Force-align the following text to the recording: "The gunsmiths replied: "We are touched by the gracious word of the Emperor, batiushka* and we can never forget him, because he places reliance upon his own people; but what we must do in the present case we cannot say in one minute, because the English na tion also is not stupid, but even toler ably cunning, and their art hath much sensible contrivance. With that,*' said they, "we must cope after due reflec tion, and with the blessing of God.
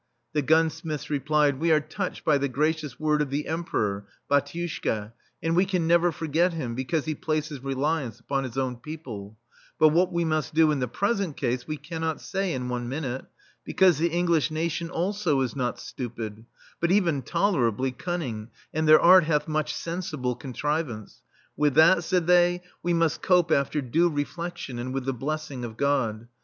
"The 0.33 0.41
gunsmiths 0.41 1.11
replied: 1.11 1.59
"We 1.59 1.71
are 1.71 1.79
touched 1.79 2.25
by 2.25 2.39
the 2.39 2.47
gracious 2.47 2.99
word 2.99 3.21
of 3.21 3.29
the 3.29 3.47
Emperor, 3.47 4.07
batiushka* 4.31 5.11
and 5.43 5.55
we 5.55 5.63
can 5.63 5.85
never 5.85 6.11
forget 6.11 6.53
him, 6.53 6.73
because 6.73 7.05
he 7.05 7.13
places 7.13 7.63
reliance 7.63 8.19
upon 8.19 8.43
his 8.43 8.57
own 8.57 8.77
people; 8.77 9.37
but 9.77 9.89
what 9.89 10.11
we 10.11 10.25
must 10.25 10.55
do 10.55 10.71
in 10.71 10.79
the 10.79 10.87
present 10.87 11.37
case 11.37 11.67
we 11.67 11.77
cannot 11.77 12.19
say 12.19 12.51
in 12.51 12.67
one 12.67 12.89
minute, 12.89 13.25
because 13.63 13.99
the 13.99 14.07
English 14.09 14.49
na 14.49 14.67
tion 14.69 14.89
also 14.89 15.39
is 15.41 15.55
not 15.55 15.79
stupid, 15.79 16.45
but 16.79 16.89
even 16.89 17.21
toler 17.21 17.67
ably 17.67 17.91
cunning, 17.91 18.49
and 18.73 18.87
their 18.87 18.99
art 18.99 19.25
hath 19.25 19.47
much 19.47 19.71
sensible 19.71 20.33
contrivance. 20.35 21.21
With 21.55 21.75
that,*' 21.75 22.03
said 22.03 22.25
they, 22.25 22.63
"we 22.81 22.91
must 22.95 23.21
cope 23.21 23.51
after 23.51 23.81
due 23.83 24.09
reflec 24.09 24.57
tion, 24.57 24.79
and 24.79 24.95
with 24.95 25.05
the 25.05 25.13
blessing 25.13 25.63
of 25.63 25.77
God. 25.77 26.27